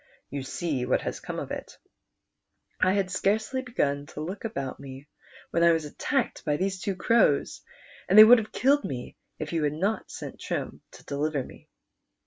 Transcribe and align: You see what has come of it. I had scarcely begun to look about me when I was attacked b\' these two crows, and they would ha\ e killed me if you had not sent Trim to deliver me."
You 0.31 0.41
see 0.41 0.83
what 0.83 1.01
has 1.01 1.19
come 1.19 1.37
of 1.37 1.51
it. 1.51 1.77
I 2.79 2.93
had 2.93 3.11
scarcely 3.11 3.61
begun 3.61 4.07
to 4.07 4.21
look 4.21 4.43
about 4.43 4.79
me 4.79 5.07
when 5.51 5.61
I 5.63 5.73
was 5.73 5.85
attacked 5.85 6.43
b\' 6.43 6.55
these 6.57 6.81
two 6.81 6.95
crows, 6.95 7.61
and 8.09 8.17
they 8.17 8.23
would 8.23 8.39
ha\ 8.39 8.47
e 8.47 8.51
killed 8.51 8.83
me 8.83 9.15
if 9.37 9.53
you 9.53 9.61
had 9.63 9.73
not 9.73 10.09
sent 10.09 10.39
Trim 10.39 10.81
to 10.93 11.03
deliver 11.05 11.43
me." 11.43 11.67